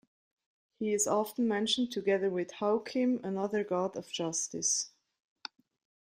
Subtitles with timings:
[0.79, 4.89] He is often mentioned together with Haukim, another god of justice.